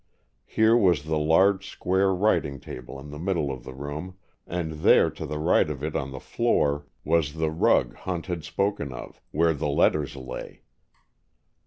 Here 0.47 0.75
was 0.75 1.03
the 1.03 1.19
large 1.19 1.69
square 1.69 2.11
writing 2.11 2.59
table 2.59 2.99
in 2.99 3.11
the 3.11 3.19
middle 3.19 3.51
of 3.51 3.63
the 3.63 3.73
room, 3.75 4.17
and 4.47 4.79
there, 4.81 5.11
to 5.11 5.27
the 5.27 5.37
right 5.37 5.69
of 5.69 5.83
it 5.83 5.95
on 5.95 6.09
the 6.09 6.19
floor, 6.19 6.87
was 7.03 7.33
the 7.35 7.51
rug 7.51 7.93
Hunt 7.97 8.25
had 8.25 8.43
spoken 8.43 8.91
of, 8.91 9.21
where 9.29 9.53
the 9.53 9.69
letters 9.69 10.15
lay. 10.15 10.63